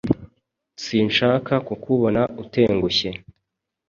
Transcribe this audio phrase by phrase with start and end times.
[0.83, 3.09] Sinshaka kukubona utengushye.